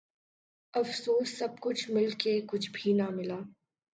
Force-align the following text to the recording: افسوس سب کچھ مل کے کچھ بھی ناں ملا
افسوس 0.73 1.37
سب 1.39 1.59
کچھ 1.61 1.89
مل 1.91 2.09
کے 2.19 2.39
کچھ 2.47 2.69
بھی 2.73 2.93
ناں 2.93 3.11
ملا 3.11 3.39